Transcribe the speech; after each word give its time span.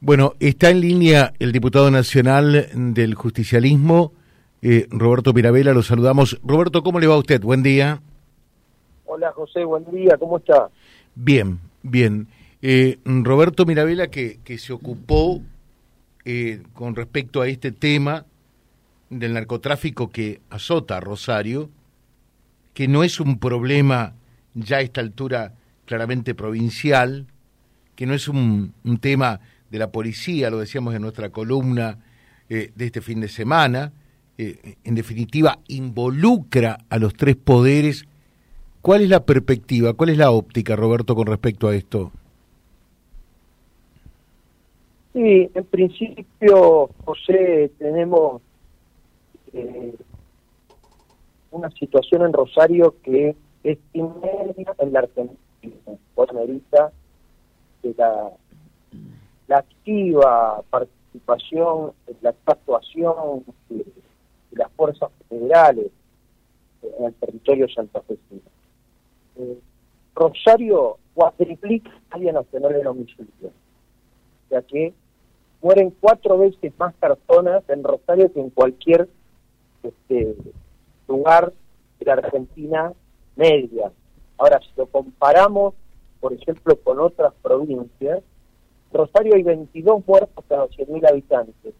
Bueno, 0.00 0.34
está 0.38 0.70
en 0.70 0.80
línea 0.80 1.32
el 1.38 1.52
diputado 1.52 1.90
nacional 1.90 2.68
del 2.72 3.14
justicialismo, 3.14 4.12
eh, 4.62 4.86
Roberto 4.90 5.32
Mirabella, 5.32 5.72
lo 5.72 5.82
saludamos. 5.82 6.40
Roberto, 6.44 6.82
¿cómo 6.82 7.00
le 7.00 7.06
va 7.06 7.14
a 7.14 7.18
usted? 7.18 7.40
Buen 7.40 7.62
día. 7.62 8.00
Hola 9.06 9.32
José, 9.32 9.64
buen 9.64 9.84
día, 9.90 10.16
¿cómo 10.18 10.38
está? 10.38 10.68
Bien, 11.14 11.58
bien. 11.82 12.28
Eh, 12.62 12.98
Roberto 13.04 13.66
Mirabella 13.66 14.08
que, 14.08 14.38
que 14.44 14.58
se 14.58 14.72
ocupó 14.72 15.40
eh, 16.24 16.62
con 16.74 16.94
respecto 16.94 17.40
a 17.40 17.48
este 17.48 17.72
tema 17.72 18.26
del 19.10 19.32
narcotráfico 19.32 20.10
que 20.10 20.40
azota 20.50 20.98
a 20.98 21.00
Rosario, 21.00 21.70
que 22.74 22.86
no 22.86 23.02
es 23.02 23.18
un 23.18 23.38
problema 23.38 24.12
ya 24.54 24.76
a 24.76 24.80
esta 24.82 25.00
altura 25.00 25.54
claramente 25.86 26.34
provincial, 26.34 27.26
que 27.96 28.06
no 28.06 28.14
es 28.14 28.28
un, 28.28 28.74
tema 29.00 29.40
de 29.70 29.78
la 29.78 29.90
policía, 29.90 30.50
lo 30.50 30.58
decíamos 30.58 30.94
en 30.94 31.02
nuestra 31.02 31.30
columna 31.30 31.98
eh, 32.48 32.70
de 32.74 32.86
este 32.86 33.00
fin 33.00 33.20
de 33.20 33.28
semana, 33.28 33.92
eh, 34.38 34.76
en 34.84 34.94
definitiva 34.94 35.58
involucra 35.68 36.78
a 36.88 36.98
los 36.98 37.14
tres 37.14 37.36
poderes. 37.36 38.04
¿Cuál 38.80 39.02
es 39.02 39.08
la 39.08 39.24
perspectiva, 39.24 39.92
cuál 39.94 40.10
es 40.10 40.18
la 40.18 40.30
óptica, 40.30 40.76
Roberto, 40.76 41.14
con 41.14 41.26
respecto 41.26 41.68
a 41.68 41.74
esto? 41.74 42.12
Sí, 45.12 45.50
en 45.52 45.64
principio, 45.64 46.90
José, 47.04 47.70
tenemos 47.78 48.40
eh, 49.52 49.94
una 51.50 51.70
situación 51.70 52.22
en 52.22 52.32
Rosario 52.32 52.94
que 53.02 53.34
es 53.64 53.78
inmedia 53.92 54.74
en 54.78 54.92
la 54.92 55.00
Argentina, 55.00 55.36
por 56.14 56.32
de 57.82 57.94
la, 57.96 58.30
la 59.48 59.58
activa 59.58 60.62
participación, 60.70 61.92
la 62.20 62.34
actuación 62.46 63.44
de, 63.68 63.84
las 64.52 64.70
fuerzas 64.72 65.10
federales 65.28 65.90
en 66.82 67.04
el 67.04 67.14
territorio 67.14 67.68
santafesino. 67.68 68.40
Eh, 69.36 69.58
Rosario 70.14 70.98
cuatriplica 71.14 71.90
la 72.16 72.32
Nacional 72.32 72.72
de 72.72 72.86
homicidios, 72.86 73.52
ya 74.50 74.62
que 74.62 74.92
mueren 75.60 75.94
cuatro 76.00 76.38
veces 76.38 76.72
más 76.78 76.94
personas 76.94 77.62
en 77.68 77.84
Rosario 77.84 78.32
que 78.32 78.40
en 78.40 78.50
cualquier 78.50 79.08
este, 79.82 80.36
lugar 81.06 81.52
de 81.98 82.06
la 82.06 82.14
Argentina 82.14 82.92
media. 83.36 83.92
Ahora, 84.36 84.60
si 84.60 84.70
lo 84.76 84.86
comparamos, 84.86 85.74
por 86.20 86.32
ejemplo, 86.32 86.76
con 86.76 87.00
otras 87.00 87.32
provincias, 87.42 88.22
Rosario 88.92 89.34
hay 89.34 89.42
22 89.42 90.06
muertos 90.06 90.44
cada 90.48 90.66
100.000 90.66 91.08
habitantes, 91.08 91.74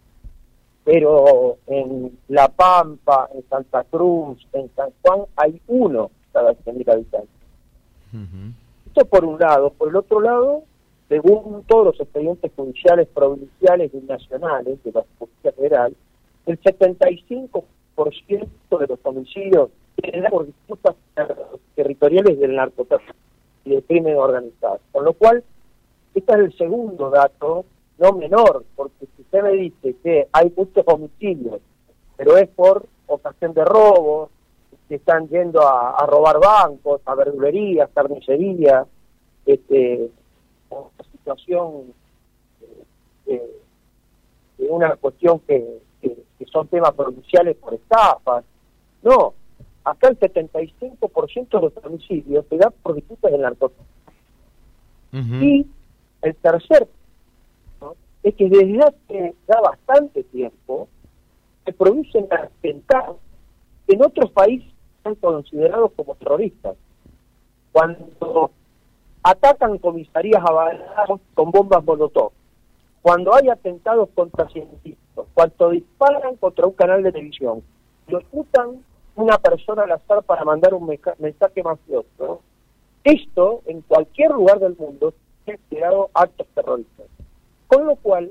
pero 0.84 1.58
en 1.66 2.18
La 2.28 2.48
Pampa, 2.48 3.28
en 3.34 3.42
Santa 3.48 3.84
Cruz, 3.84 4.46
en 4.52 4.70
San 4.74 4.90
Juan 5.02 5.22
hay 5.36 5.60
uno 5.66 6.10
cada 6.32 6.52
100.000 6.52 6.92
habitantes. 6.92 7.30
Esto 8.86 9.04
por 9.06 9.24
un 9.24 9.38
lado. 9.38 9.70
Por 9.70 9.88
el 9.88 9.96
otro 9.96 10.20
lado, 10.20 10.62
según 11.08 11.64
todos 11.66 11.86
los 11.86 12.00
expedientes 12.00 12.50
judiciales 12.56 13.08
provinciales 13.08 13.92
y 13.94 13.98
nacionales 13.98 14.82
de 14.84 14.92
la 14.92 15.04
Justicia 15.18 15.52
Federal, 15.52 15.94
el 16.46 16.60
75% 16.60 17.62
de 18.78 18.86
los 18.86 18.98
homicidios 19.02 19.70
por 20.30 20.46
disputas 20.46 20.94
territoriales 21.74 22.38
del 22.38 22.54
narcotráfico 22.54 23.14
y 23.64 23.70
del 23.70 23.82
crimen 23.84 24.16
organizado. 24.16 24.80
Con 24.92 25.04
lo 25.04 25.12
cual, 25.12 25.42
este 26.14 26.32
es 26.32 26.38
el 26.38 26.56
segundo 26.56 27.10
dato, 27.10 27.64
no 27.98 28.12
menor, 28.12 28.64
porque 28.76 29.06
si 29.14 29.22
usted 29.22 29.42
me 29.42 29.52
dice 29.52 29.96
que 30.02 30.28
hay 30.32 30.52
muchos 30.56 30.84
homicidios, 30.86 31.60
pero 32.16 32.36
es 32.36 32.48
por 32.48 32.86
ocasión 33.06 33.54
de 33.54 33.64
robo, 33.64 34.30
que 34.88 34.94
están 34.96 35.28
yendo 35.28 35.60
a, 35.60 36.04
robar 36.06 36.38
bancos, 36.40 37.02
a 37.04 37.14
verdulerías, 37.14 37.90
carnicerías, 37.92 38.86
este, 39.44 40.10
una 40.70 41.10
situación 41.12 41.92
eh, 43.26 43.60
de 44.56 44.66
una 44.68 44.96
cuestión 44.96 45.40
que, 45.40 45.80
que, 46.00 46.16
son 46.50 46.66
temas 46.68 46.92
provinciales 46.92 47.56
por 47.56 47.74
estafas. 47.74 48.44
No, 49.02 49.34
acá 49.84 50.08
el 50.08 50.18
75% 50.18 51.48
de 51.50 51.60
los 51.60 51.84
homicidios 51.84 52.46
se 52.48 52.56
da 52.56 52.70
por 52.70 52.94
disputas 52.94 53.30
del 53.30 53.42
narcotráfico. 53.42 53.84
Y 55.12 55.66
el 56.22 56.34
tercer 56.36 56.88
es 58.22 58.34
que 58.34 58.48
desde 58.48 58.80
hace 58.82 59.34
ya 59.46 59.60
bastante 59.60 60.24
tiempo 60.24 60.88
se 61.64 61.72
producen 61.72 62.26
atentados 62.30 63.16
que 63.86 63.94
en 63.94 64.02
otros 64.02 64.30
países 64.32 64.68
son 65.02 65.14
considerados 65.16 65.92
como 65.96 66.14
terroristas. 66.16 66.76
Cuando 67.72 68.50
atacan 69.22 69.78
comisarías 69.78 70.42
avaladas 70.44 71.20
con 71.34 71.50
bombas 71.50 71.84
molotov, 71.84 72.32
cuando 73.02 73.34
hay 73.34 73.48
atentados 73.48 74.08
contra 74.14 74.48
científicos, 74.48 75.26
cuando 75.34 75.70
disparan 75.70 76.36
contra 76.36 76.66
un 76.66 76.72
canal 76.72 77.02
de 77.02 77.12
televisión, 77.12 77.62
lo 78.08 78.18
ocultan 78.18 78.84
una 79.14 79.38
persona 79.38 79.82
al 79.84 79.92
azar 79.92 80.22
para 80.24 80.44
mandar 80.44 80.74
un 80.74 80.86
mensaje 81.18 81.62
mafioso, 81.62 82.40
esto 83.04 83.62
en 83.66 83.80
cualquier 83.82 84.32
lugar 84.32 84.58
del 84.58 84.76
mundo 84.76 85.14
es 85.50 85.60
considerado 85.60 86.10
actos 86.14 86.46
terroristas. 86.54 87.06
Con 87.66 87.86
lo 87.86 87.96
cual, 87.96 88.30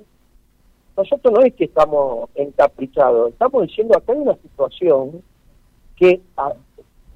nosotros 0.96 1.34
no 1.34 1.42
es 1.42 1.54
que 1.54 1.66
estamos 1.66 2.30
encaprichados, 2.36 3.32
estamos 3.32 3.68
diciendo 3.68 3.98
acá 3.98 4.14
hay 4.14 4.20
una 4.20 4.36
situación 4.36 5.22
que 5.96 6.22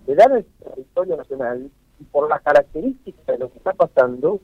se 0.05 0.15
da 0.15 0.25
en 0.25 0.35
el 0.37 0.45
territorio 0.45 1.17
nacional 1.17 1.69
y 1.99 2.03
por 2.05 2.29
las 2.29 2.41
características 2.41 3.25
de 3.25 3.37
lo 3.37 3.51
que 3.51 3.57
está 3.57 3.73
pasando, 3.73 4.39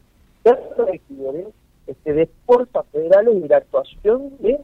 requiere 0.78 1.48
este, 1.88 2.14
de 2.14 2.30
fuerzas 2.46 2.86
federales 2.92 3.36
y 3.36 3.48
la 3.48 3.58
actuación 3.58 4.38
de 4.40 4.60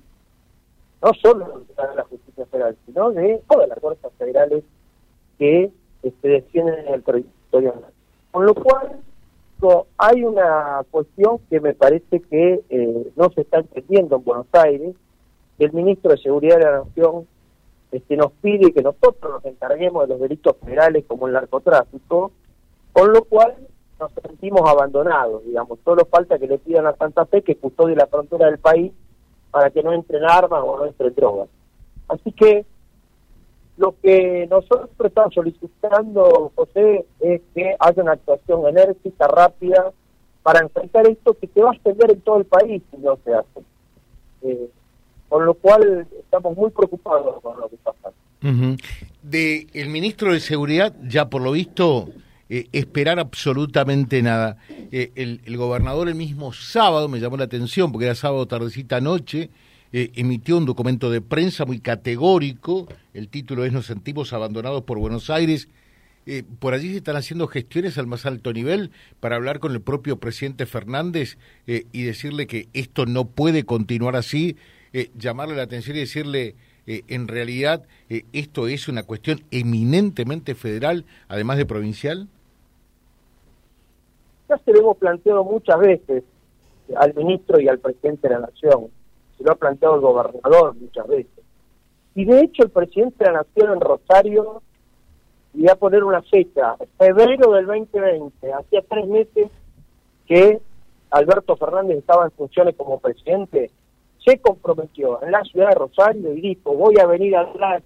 no 1.01 1.13
solo 1.21 1.65
de 1.67 1.95
la 1.95 2.03
justicia 2.03 2.45
federal, 2.45 2.77
sino 2.85 3.11
de 3.11 3.41
todas 3.49 3.67
las 3.67 3.79
fuerzas 3.79 4.11
federales 4.17 4.63
que 5.37 5.71
este, 6.01 6.27
defienden 6.27 6.87
el 6.87 7.03
territorio 7.03 7.73
Con 8.31 8.45
lo 8.45 8.55
cual, 8.55 8.99
hay 9.97 10.23
una 10.23 10.81
cuestión 10.91 11.39
que 11.49 11.59
me 11.59 11.73
parece 11.73 12.19
que 12.21 12.61
eh, 12.69 13.11
no 13.15 13.29
se 13.31 13.41
está 13.41 13.59
entendiendo 13.59 14.17
en 14.17 14.23
Buenos 14.23 14.47
Aires. 14.53 14.95
El 15.59 15.71
ministro 15.71 16.11
de 16.11 16.17
Seguridad 16.17 16.57
de 16.57 16.65
la 16.65 16.77
Nación 16.79 17.27
este, 17.91 18.17
nos 18.17 18.31
pide 18.41 18.73
que 18.73 18.81
nosotros 18.81 19.31
nos 19.31 19.45
encarguemos 19.45 20.03
de 20.03 20.09
los 20.09 20.21
delitos 20.21 20.57
federales 20.63 21.05
como 21.07 21.27
el 21.27 21.33
narcotráfico, 21.33 22.31
con 22.91 23.13
lo 23.13 23.23
cual 23.23 23.55
nos 23.99 24.11
sentimos 24.13 24.67
abandonados, 24.69 25.45
digamos. 25.45 25.79
Solo 25.85 26.05
falta 26.05 26.39
que 26.39 26.47
le 26.47 26.57
pidan 26.57 26.87
a 26.87 26.95
Santa 26.95 27.25
Fe 27.25 27.41
que 27.41 27.55
custodie 27.55 27.95
la 27.95 28.07
frontera 28.07 28.47
del 28.47 28.57
país 28.57 28.91
para 29.51 29.69
que 29.69 29.83
no 29.83 29.93
entren 29.93 30.23
armas 30.25 30.61
o 30.65 30.77
no 30.77 30.85
entren 30.85 31.13
drogas. 31.13 31.47
Así 32.07 32.31
que 32.31 32.65
lo 33.77 33.95
que 34.01 34.47
nosotros 34.49 34.89
estamos 35.03 35.33
solicitando, 35.33 36.51
José, 36.55 37.05
es 37.19 37.41
que 37.53 37.75
haya 37.79 38.03
una 38.03 38.13
actuación 38.13 38.67
enérgica, 38.67 39.27
rápida, 39.27 39.91
para 40.43 40.59
enfrentar 40.59 41.07
esto 41.07 41.35
que 41.39 41.47
se 41.47 41.61
va 41.61 41.71
a 41.71 41.73
extender 41.73 42.11
en 42.11 42.21
todo 42.21 42.37
el 42.37 42.45
país 42.45 42.83
si 42.91 42.97
no 42.97 43.17
se 43.23 43.33
hace. 43.33 43.61
Eh, 44.43 44.69
con 45.29 45.45
lo 45.45 45.53
cual 45.55 46.05
estamos 46.19 46.55
muy 46.55 46.69
preocupados 46.69 47.41
con 47.41 47.59
lo 47.59 47.67
que 47.69 47.77
pasa. 47.77 48.11
De 49.23 49.67
el 49.73 49.89
ministro 49.89 50.33
de 50.33 50.39
Seguridad, 50.39 50.93
ya 51.07 51.29
por 51.29 51.41
lo 51.41 51.53
visto, 51.53 52.09
eh, 52.49 52.67
esperar 52.71 53.19
absolutamente 53.19 54.21
nada. 54.21 54.57
Eh, 54.91 55.11
el, 55.15 55.57
gobernador 55.57 56.07
el 56.09 56.15
mismo 56.15 56.53
sábado, 56.53 57.07
me 57.07 57.19
llamó 57.19 57.37
la 57.37 57.45
atención, 57.45 57.91
porque 57.91 58.05
era 58.05 58.15
sábado 58.15 58.45
tardecita 58.45 59.01
noche, 59.01 59.49
eh, 59.93 60.11
emitió 60.15 60.57
un 60.57 60.65
documento 60.65 61.09
de 61.09 61.21
prensa 61.21 61.65
muy 61.65 61.79
categórico, 61.79 62.87
el 63.13 63.29
título 63.29 63.63
es 63.63 63.71
Nos 63.71 63.85
sentimos 63.85 64.33
abandonados 64.33 64.83
por 64.83 64.99
Buenos 64.99 65.29
Aires. 65.29 65.69
por 66.59 66.73
allí 66.73 66.91
se 66.91 66.97
están 66.97 67.15
haciendo 67.15 67.47
gestiones 67.47 67.97
al 67.97 68.07
más 68.07 68.25
alto 68.25 68.51
nivel 68.53 68.91
para 69.19 69.35
hablar 69.35 69.59
con 69.59 69.73
el 69.73 69.81
propio 69.81 70.17
presidente 70.17 70.65
Fernández 70.65 71.37
y 71.67 72.03
decirle 72.03 72.47
que 72.47 72.69
esto 72.73 73.05
no 73.05 73.25
puede 73.25 73.65
continuar 73.65 74.15
así, 74.15 74.55
llamarle 75.17 75.57
la 75.57 75.63
atención 75.63 75.97
y 75.97 75.99
decirle 75.99 76.55
en 76.85 77.27
realidad 77.27 77.83
esto 78.31 78.69
es 78.69 78.87
una 78.87 79.03
cuestión 79.03 79.41
eminentemente 79.51 80.55
federal, 80.55 81.03
además 81.27 81.57
de 81.57 81.65
provincial 81.65 82.29
se 84.65 84.71
lo 84.71 84.79
hemos 84.79 84.97
planteado 84.97 85.43
muchas 85.43 85.79
veces 85.79 86.23
al 86.95 87.13
ministro 87.15 87.59
y 87.59 87.67
al 87.67 87.79
presidente 87.79 88.27
de 88.27 88.33
la 88.35 88.41
Nación, 88.41 88.87
lo 89.43 89.51
ha 89.51 89.55
planteado 89.55 89.95
el 89.95 90.01
gobernador 90.01 90.75
muchas 90.75 91.07
veces. 91.07 91.43
Y 92.15 92.25
de 92.25 92.41
hecho 92.41 92.63
el 92.63 92.69
presidente 92.69 93.23
de 93.23 93.31
la 93.31 93.39
Nación 93.39 93.73
en 93.73 93.81
Rosario, 93.81 94.61
y 95.53 95.69
a 95.69 95.75
poner 95.75 96.03
una 96.03 96.21
fecha, 96.23 96.75
febrero 96.97 97.51
del 97.51 97.65
2020, 97.67 98.53
hacía 98.53 98.81
tres 98.89 99.07
meses 99.07 99.51
que 100.25 100.61
Alberto 101.11 101.55
Fernández 101.57 101.99
estaba 101.99 102.25
en 102.25 102.31
funciones 102.31 102.75
como 102.75 102.99
presidente, 102.99 103.69
se 104.25 104.39
comprometió 104.39 105.21
en 105.21 105.31
la 105.31 105.43
ciudad 105.43 105.69
de 105.69 105.75
Rosario 105.75 106.33
y 106.33 106.41
dijo, 106.41 106.73
voy 106.73 106.97
a 106.99 107.05
venir 107.05 107.35
a 107.35 107.41
hablar 107.41 107.83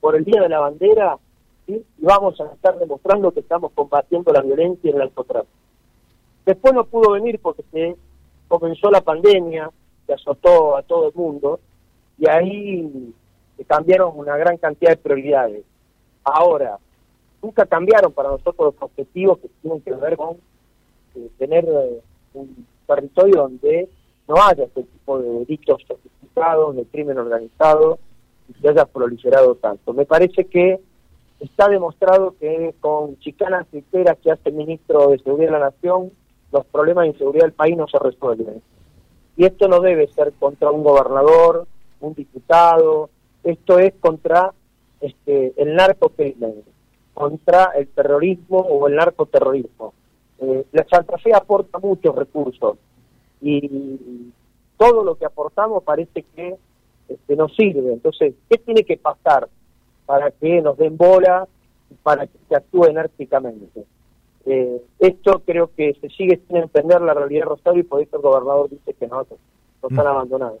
por 0.00 0.16
el 0.16 0.24
Día 0.24 0.42
de 0.42 0.48
la 0.48 0.60
Bandera 0.60 1.18
y 1.66 1.82
vamos 1.98 2.40
a 2.40 2.46
estar 2.52 2.78
demostrando 2.78 3.32
que 3.32 3.40
estamos 3.40 3.72
combatiendo 3.72 4.32
la 4.32 4.42
violencia 4.42 4.88
y 4.88 4.92
el 4.92 4.98
narcotráfico. 4.98 5.52
Después 6.46 6.74
no 6.74 6.84
pudo 6.84 7.12
venir 7.12 7.40
porque 7.40 7.64
se 7.72 7.96
comenzó 8.48 8.90
la 8.90 9.00
pandemia, 9.00 9.70
que 10.06 10.14
azotó 10.14 10.76
a 10.76 10.82
todo 10.82 11.08
el 11.08 11.14
mundo, 11.14 11.60
y 12.18 12.28
ahí 12.28 13.12
cambiaron 13.66 14.12
una 14.16 14.36
gran 14.36 14.56
cantidad 14.56 14.90
de 14.90 14.96
prioridades. 14.96 15.64
Ahora, 16.22 16.78
nunca 17.42 17.66
cambiaron 17.66 18.12
para 18.12 18.30
nosotros 18.30 18.74
los 18.74 18.82
objetivos 18.82 19.38
que 19.38 19.48
tienen 19.60 19.80
que 19.82 19.92
ver 19.92 20.16
con 20.16 20.36
eh, 21.14 21.28
tener 21.38 21.64
eh, 21.64 22.00
un 22.34 22.66
territorio 22.86 23.42
donde 23.42 23.88
no 24.26 24.36
haya 24.42 24.64
este 24.64 24.82
tipo 24.82 25.18
de 25.18 25.28
delitos 25.28 25.82
sofisticados, 25.86 26.76
de 26.76 26.84
crimen 26.86 27.18
organizado, 27.18 27.98
y 28.48 28.60
se 28.60 28.68
haya 28.68 28.84
proliferado 28.86 29.54
tanto. 29.56 29.92
Me 29.92 30.06
parece 30.06 30.44
que 30.46 30.80
está 31.40 31.68
demostrado 31.68 32.34
que 32.38 32.74
con 32.80 33.18
chicanas 33.20 33.66
enteras 33.72 34.18
que 34.22 34.30
hace 34.30 34.48
el 34.48 34.54
ministro 34.54 35.08
de 35.08 35.18
Seguridad 35.18 35.52
de 35.52 35.58
la 35.58 35.70
Nación, 35.70 36.10
los 36.52 36.64
problemas 36.66 37.04
de 37.04 37.08
inseguridad 37.10 37.44
del 37.44 37.52
país 37.52 37.76
no 37.76 37.86
se 37.88 37.98
resuelven. 37.98 38.62
Y 39.36 39.44
esto 39.44 39.68
no 39.68 39.80
debe 39.80 40.06
ser 40.08 40.32
contra 40.34 40.70
un 40.70 40.84
gobernador, 40.84 41.66
un 42.00 42.14
diputado, 42.14 43.10
esto 43.42 43.78
es 43.78 43.94
contra 44.00 44.52
este, 45.00 45.52
el 45.56 45.74
narcocrimen, 45.74 46.62
contra 47.12 47.72
el 47.76 47.88
terrorismo 47.88 48.58
o 48.58 48.86
el 48.88 48.94
narcoterrorismo. 48.96 49.92
Eh, 50.40 50.64
la 50.72 50.86
Santa 50.88 51.18
Fe 51.18 51.34
aporta 51.34 51.78
muchos 51.78 52.14
recursos 52.14 52.78
y 53.40 54.32
todo 54.76 55.04
lo 55.04 55.16
que 55.16 55.26
aportamos 55.26 55.82
parece 55.82 56.24
que 56.34 56.56
este, 57.08 57.36
nos 57.36 57.54
sirve. 57.54 57.92
Entonces, 57.92 58.34
¿qué 58.48 58.58
tiene 58.58 58.84
que 58.84 58.96
pasar 58.96 59.48
para 60.06 60.30
que 60.30 60.60
nos 60.62 60.76
den 60.76 60.96
bola 60.96 61.46
y 61.90 61.94
para 61.94 62.26
que 62.26 62.38
se 62.48 62.56
actúe 62.56 62.86
enérgicamente? 62.86 63.84
Eh, 64.46 64.82
esto 64.98 65.42
creo 65.44 65.70
que 65.74 65.94
se 66.00 66.08
sigue 66.10 66.40
sin 66.46 66.58
entender 66.58 67.00
la 67.00 67.14
realidad 67.14 67.42
de 67.42 67.48
Rosario 67.48 67.80
y 67.80 67.84
por 67.84 68.02
eso 68.02 68.16
el 68.16 68.22
gobernador 68.22 68.68
dice 68.70 68.94
que 68.94 69.06
no, 69.06 69.16
no 69.16 69.88
están 69.88 70.04
mm. 70.04 70.08
abandonados. 70.08 70.58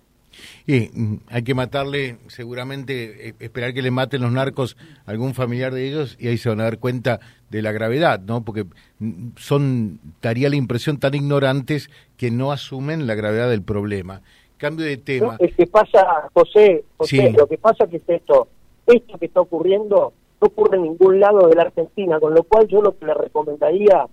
Y 0.66 0.90
mm, 0.92 1.20
hay 1.28 1.42
que 1.42 1.54
matarle, 1.54 2.18
seguramente, 2.28 3.28
eh, 3.28 3.34
esperar 3.40 3.74
que 3.74 3.82
le 3.82 3.90
maten 3.90 4.22
los 4.22 4.32
narcos 4.32 4.76
a 5.06 5.10
algún 5.10 5.34
familiar 5.34 5.72
de 5.72 5.86
ellos 5.86 6.16
y 6.18 6.28
ahí 6.28 6.38
se 6.38 6.48
van 6.48 6.60
a 6.60 6.64
dar 6.64 6.78
cuenta 6.78 7.20
de 7.50 7.62
la 7.62 7.72
gravedad, 7.72 8.20
¿no? 8.20 8.44
Porque 8.44 8.64
mm, 8.98 9.30
son, 9.36 10.00
daría 10.22 10.48
la 10.48 10.56
impresión, 10.56 10.98
tan 10.98 11.14
ignorantes 11.14 11.90
que 12.16 12.30
no 12.30 12.52
asumen 12.52 13.06
la 13.06 13.14
gravedad 13.14 13.50
del 13.50 13.62
problema. 13.62 14.22
Cambio 14.56 14.86
de 14.86 14.96
tema. 14.96 15.36
es 15.40 15.54
que 15.54 15.66
pasa, 15.66 16.28
José, 16.32 16.84
José 16.96 17.32
lo 17.36 17.46
que 17.46 17.58
pasa 17.58 17.86
que 17.86 17.96
es 17.96 18.02
esto, 18.06 18.48
esto 18.86 19.18
que 19.18 19.26
está 19.26 19.40
ocurriendo 19.40 20.14
no 20.44 20.48
ocurre 20.48 20.76
en 20.76 20.82
ningún 20.82 21.20
lado 21.20 21.48
de 21.48 21.54
la 21.54 21.62
Argentina, 21.62 22.20
con 22.20 22.34
lo 22.34 22.42
cual 22.42 22.68
yo 22.68 22.82
lo 22.82 22.96
que 22.96 23.06
le 23.06 23.14
recomendaría 23.14 24.06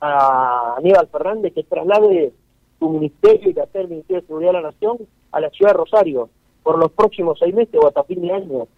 a 0.00 0.74
Aníbal 0.76 1.08
Fernández 1.08 1.52
que 1.54 1.64
traslade 1.64 2.32
su 2.78 2.88
ministerio 2.90 3.50
y 3.50 3.54
que 3.54 3.60
hacer 3.60 3.82
el 3.82 3.88
Ministerio 3.88 4.20
de 4.20 4.26
Seguridad 4.26 4.52
de 4.52 4.60
la 4.60 4.70
Nación 4.70 4.98
a 5.32 5.40
la 5.40 5.50
ciudad 5.50 5.72
de 5.72 5.78
Rosario 5.78 6.28
por 6.62 6.78
los 6.78 6.92
próximos 6.92 7.38
seis 7.38 7.54
meses 7.54 7.74
o 7.82 7.86
hasta 7.86 8.04
fin 8.04 8.20
de 8.20 8.32
año. 8.32 8.68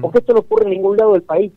Porque 0.00 0.18
esto 0.18 0.32
no 0.32 0.40
ocurre 0.40 0.64
en 0.64 0.70
ningún 0.72 0.96
lado 0.96 1.12
del 1.12 1.22
país. 1.22 1.52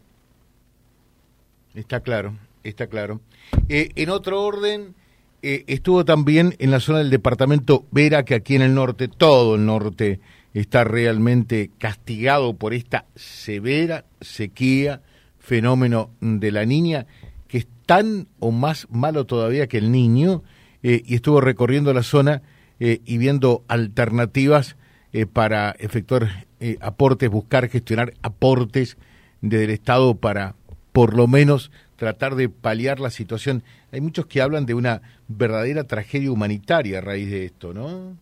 Está 1.73 2.01
claro, 2.01 2.33
está 2.63 2.85
claro. 2.85 3.19
Eh, 3.67 3.89
en 3.95 4.11
otro 4.11 4.43
orden, 4.43 4.93
eh, 5.41 5.63
estuvo 5.65 6.05
también 6.05 6.53
en 6.59 6.69
la 6.69 6.79
zona 6.79 6.99
del 6.99 7.09
departamento 7.09 7.85
Vera, 7.89 8.23
que 8.23 8.35
aquí 8.35 8.55
en 8.55 8.61
el 8.61 8.75
norte, 8.75 9.07
todo 9.07 9.55
el 9.55 9.65
norte 9.65 10.19
está 10.53 10.83
realmente 10.83 11.71
castigado 11.77 12.55
por 12.55 12.73
esta 12.73 13.05
severa 13.15 14.05
sequía, 14.19 15.01
fenómeno 15.39 16.11
de 16.19 16.51
la 16.51 16.65
niña, 16.65 17.07
que 17.47 17.59
es 17.59 17.67
tan 17.85 18.27
o 18.39 18.51
más 18.51 18.87
malo 18.89 19.25
todavía 19.25 19.67
que 19.67 19.77
el 19.77 19.91
niño, 19.91 20.43
eh, 20.83 21.03
y 21.05 21.15
estuvo 21.15 21.41
recorriendo 21.41 21.93
la 21.93 22.03
zona 22.03 22.41
eh, 22.79 23.01
y 23.05 23.17
viendo 23.17 23.63
alternativas 23.67 24.75
eh, 25.13 25.25
para 25.25 25.71
efectuar 25.71 26.47
aportes, 26.79 27.29
buscar 27.29 27.67
gestionar 27.69 28.13
aportes 28.21 28.97
desde 29.41 29.65
el 29.65 29.69
Estado 29.71 30.15
para 30.15 30.55
por 30.91 31.15
lo 31.15 31.27
menos 31.27 31.71
tratar 31.95 32.35
de 32.35 32.49
paliar 32.49 32.99
la 32.99 33.09
situación. 33.09 33.63
Hay 33.91 34.01
muchos 34.01 34.25
que 34.25 34.41
hablan 34.41 34.65
de 34.65 34.73
una 34.73 35.01
verdadera 35.27 35.85
tragedia 35.85 36.31
humanitaria 36.31 36.99
a 36.99 37.01
raíz 37.01 37.29
de 37.31 37.45
esto, 37.45 37.73
¿no? 37.73 38.15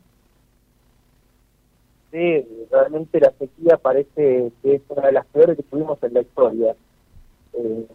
Sí, 2.11 2.45
realmente 2.71 3.19
la 3.19 3.31
sequía 3.37 3.77
parece 3.77 4.51
que 4.61 4.75
es 4.75 4.81
una 4.89 5.07
de 5.07 5.11
las 5.11 5.25
peores 5.27 5.55
que 5.55 5.63
tuvimos 5.63 6.01
en 6.01 6.13
la 6.13 6.21
historia. 6.21 6.75
Eh, 7.53 7.87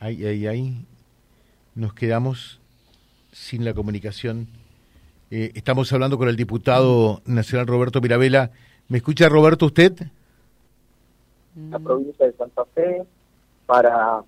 Ahí, 0.00 0.26
ahí, 0.26 0.46
ahí. 0.46 0.84
Nos 1.74 1.94
quedamos 1.94 2.60
sin 3.32 3.64
la 3.64 3.72
comunicación. 3.72 4.48
Eh, 5.30 5.52
estamos 5.54 5.92
hablando 5.92 6.18
con 6.18 6.28
el 6.28 6.36
diputado 6.36 7.22
nacional 7.24 7.66
Roberto 7.66 8.00
Mirabella. 8.00 8.50
¿Me 8.88 8.98
escucha 8.98 9.28
Roberto 9.28 9.66
usted? 9.66 9.94
La 11.70 11.78
provincia 11.78 12.26
de 12.26 12.32
Santa 12.32 12.64
Fe 12.74 13.04
para 13.64 14.22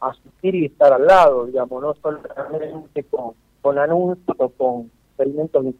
asistir 0.00 0.54
y 0.54 0.66
estar 0.66 0.92
al 0.92 1.06
lado, 1.06 1.46
digamos, 1.46 1.82
no 1.82 1.94
solamente 2.00 3.04
con, 3.04 3.34
con 3.60 3.78
anuncios 3.78 4.36
o 4.38 4.48
con 4.48 4.90
experimentos 5.16 5.64
de 5.64 5.74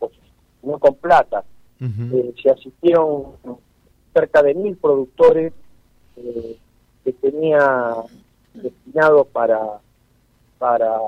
sino 0.60 0.78
con 0.78 0.94
plata. 0.94 1.44
Eh, 1.78 2.34
se 2.42 2.50
asistieron 2.50 3.36
cerca 4.14 4.42
de 4.42 4.54
mil 4.54 4.76
productores 4.76 5.52
eh, 6.16 6.56
que 7.04 7.12
tenía 7.12 7.94
destinado 8.54 9.24
para 9.26 9.58
para 10.58 10.98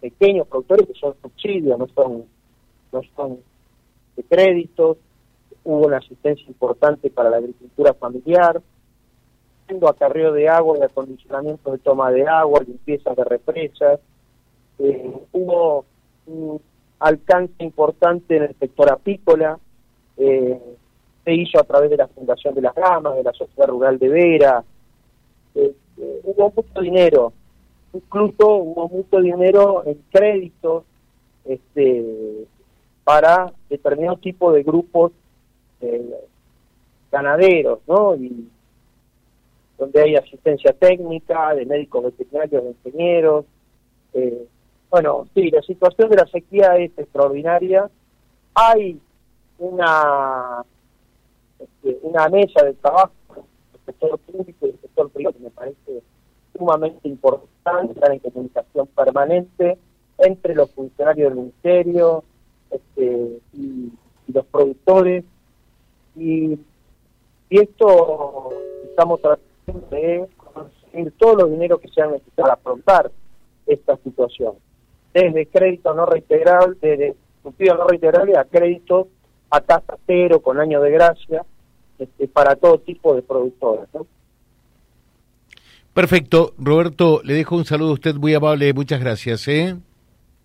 pequeños 0.00 0.48
productores 0.48 0.88
que 0.88 0.94
son 0.94 1.14
subsidios, 1.22 1.78
no 1.78 1.86
son 1.94 2.24
no 2.92 3.00
son 3.14 3.38
de 4.16 4.22
créditos, 4.24 4.96
hubo 5.62 5.86
una 5.86 5.98
asistencia 5.98 6.46
importante 6.48 7.08
para 7.10 7.30
la 7.30 7.36
agricultura 7.36 7.94
familiar, 7.94 8.60
haciendo 9.62 9.88
acarreo 9.88 10.32
de 10.32 10.48
agua 10.48 10.76
y 10.78 10.82
acondicionamiento 10.82 11.70
de 11.70 11.78
toma 11.78 12.10
de 12.10 12.26
agua, 12.26 12.64
limpieza 12.66 13.14
de 13.14 13.24
represas, 13.24 14.00
eh, 14.78 15.12
hubo 15.32 15.84
un 16.26 16.60
alcance 16.98 17.62
importante 17.62 18.36
en 18.36 18.44
el 18.44 18.56
sector 18.58 18.90
apícola, 18.90 19.58
eh, 20.16 20.60
se 21.24 21.34
hizo 21.34 21.60
a 21.60 21.64
través 21.64 21.90
de 21.90 21.96
la 21.96 22.08
Fundación 22.08 22.54
de 22.54 22.62
las 22.62 22.74
Ramas, 22.74 23.16
de 23.16 23.22
la 23.22 23.32
Sociedad 23.32 23.68
Rural 23.68 23.98
de 23.98 24.08
Vera, 24.08 24.64
eh, 25.54 25.74
hubo 26.24 26.52
mucho 26.54 26.80
dinero, 26.80 27.32
incluso 27.92 28.48
hubo 28.56 28.88
mucho 28.88 29.20
dinero 29.20 29.82
en 29.86 30.02
créditos 30.10 30.84
este, 31.44 32.46
para 33.04 33.52
determinados 33.68 34.20
tipos 34.20 34.54
de 34.54 34.62
grupos 34.62 35.12
eh, 35.80 36.14
ganaderos, 37.10 37.80
¿no? 37.86 38.14
Y 38.16 38.48
donde 39.78 40.02
hay 40.02 40.16
asistencia 40.16 40.72
técnica, 40.72 41.54
de 41.54 41.66
médicos 41.66 42.04
veterinarios, 42.04 42.64
de 42.64 42.70
ingenieros. 42.70 43.44
Eh, 44.14 44.46
bueno, 44.96 45.26
sí, 45.34 45.50
la 45.50 45.60
situación 45.60 46.08
de 46.08 46.16
la 46.16 46.26
sequía 46.26 46.74
es 46.78 46.90
extraordinaria. 46.96 47.90
Hay 48.54 48.98
una, 49.58 50.64
este, 51.58 51.98
una 52.00 52.26
mesa 52.30 52.64
de 52.64 52.72
trabajo 52.72 53.12
el 53.34 53.80
sector 53.84 54.18
público 54.20 54.66
y 54.66 54.70
el 54.70 54.80
sector 54.80 55.10
privado 55.10 55.36
que 55.36 55.44
me 55.44 55.50
parece 55.50 56.02
sumamente 56.56 57.06
importante, 57.06 57.92
estar 57.92 58.10
en 58.10 58.20
comunicación 58.20 58.86
permanente 58.86 59.76
entre 60.16 60.54
los 60.54 60.70
funcionarios 60.70 61.28
del 61.28 61.40
ministerio 61.40 62.24
este, 62.70 63.38
y, 63.52 63.92
los 64.32 64.46
productores. 64.46 65.24
Y, 66.16 66.58
y 67.50 67.60
esto 67.60 68.48
estamos 68.88 69.20
tratando 69.20 69.88
de 69.90 70.26
conseguir 70.38 71.12
todos 71.18 71.42
los 71.42 71.50
dineros 71.50 71.80
que 71.80 71.88
sean 71.88 72.12
necesarios 72.12 72.34
para 72.34 72.54
afrontar 72.54 73.12
esta 73.66 73.98
situación. 73.98 74.54
Desde 75.16 75.46
crédito 75.46 75.94
no 75.94 76.04
reintegrable, 76.04 76.76
desde 76.80 77.16
subsidio 77.42 77.74
no 77.74 77.86
reintegrable 77.86 78.36
a 78.36 78.44
crédito 78.44 79.08
a 79.48 79.60
tasa 79.60 79.96
cero 80.06 80.40
con 80.40 80.60
año 80.60 80.80
de 80.82 80.90
gracia 80.90 81.42
este, 81.98 82.28
para 82.28 82.54
todo 82.56 82.78
tipo 82.80 83.14
de 83.14 83.22
productores. 83.22 83.88
¿no? 83.94 84.06
Perfecto. 85.94 86.52
Roberto, 86.58 87.22
le 87.24 87.32
dejo 87.32 87.56
un 87.56 87.64
saludo 87.64 87.90
a 87.90 87.94
usted 87.94 88.14
muy 88.16 88.34
amable. 88.34 88.70
Muchas 88.74 89.00
gracias. 89.00 89.48
¿eh? 89.48 89.76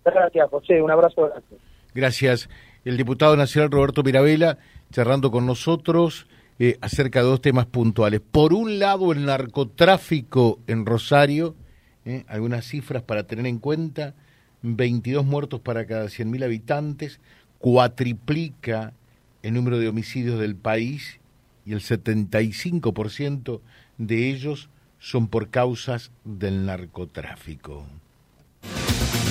Gracias, 0.04 0.48
José. 0.48 0.80
Un 0.80 0.90
abrazo. 0.90 1.28
Gracias. 1.28 1.60
Gracias. 1.94 2.48
El 2.86 2.96
diputado 2.96 3.36
nacional 3.36 3.70
Roberto 3.70 4.02
Mirabella 4.02 4.56
charlando 4.90 5.30
con 5.30 5.44
nosotros 5.44 6.26
eh, 6.58 6.78
acerca 6.80 7.18
de 7.18 7.26
dos 7.26 7.42
temas 7.42 7.66
puntuales. 7.66 8.20
Por 8.20 8.54
un 8.54 8.78
lado, 8.78 9.12
el 9.12 9.26
narcotráfico 9.26 10.60
en 10.66 10.86
Rosario 10.86 11.56
¿eh? 12.04 12.24
algunas 12.28 12.64
cifras 12.64 13.02
para 13.02 13.24
tener 13.24 13.46
en 13.46 13.58
cuenta, 13.58 14.14
22 14.62 15.24
muertos 15.24 15.60
para 15.60 15.86
cada 15.86 16.06
100.000 16.06 16.44
habitantes, 16.44 17.20
cuatriplica 17.58 18.92
el 19.42 19.54
número 19.54 19.78
de 19.78 19.88
homicidios 19.88 20.38
del 20.38 20.56
país 20.56 21.20
y 21.64 21.72
el 21.72 21.80
75% 21.80 23.60
de 23.98 24.30
ellos 24.30 24.68
son 24.98 25.28
por 25.28 25.48
causas 25.48 26.12
del 26.24 26.66
narcotráfico. 26.66 27.84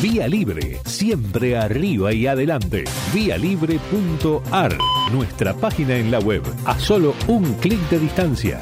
Vía 0.02 0.28
Libre, 0.28 0.80
siempre 0.86 1.56
arriba 1.58 2.12
y 2.12 2.26
adelante. 2.26 2.86
Vialibre.ar, 3.14 4.78
nuestra 5.12 5.54
página 5.54 5.96
en 5.96 6.10
la 6.10 6.20
web, 6.20 6.42
a 6.66 6.80
solo 6.80 7.14
un 7.28 7.54
clic 7.56 7.80
de 7.90 8.00
distancia 8.00 8.62